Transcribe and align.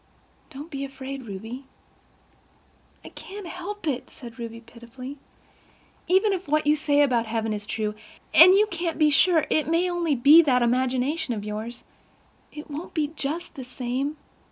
Don't 0.49 0.71
be 0.71 0.83
afraid, 0.83 1.27
Ruby." 1.27 1.65
"I 3.05 3.09
can't 3.09 3.45
help 3.45 3.85
it," 3.85 4.09
said 4.09 4.39
Ruby 4.39 4.59
pitifully. 4.59 5.17
"Even 6.07 6.33
if 6.33 6.47
what 6.47 6.65
you 6.65 6.75
say 6.75 7.03
about 7.03 7.27
heaven 7.27 7.53
is 7.53 7.67
true—and 7.67 8.55
you 8.55 8.65
can't 8.71 8.97
be 8.97 9.11
sure—it 9.11 9.67
may 9.67 9.81
be 9.81 9.89
only 9.91 10.41
that 10.41 10.63
imagination 10.63 11.35
of 11.35 11.45
yours—it 11.45 12.67
won't 12.67 12.95
be 12.95 13.09
just 13.15 13.53
the 13.53 13.63
same. 13.63 14.17